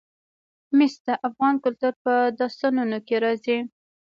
[0.77, 3.57] مس د افغان کلتور په داستانونو کې راځي.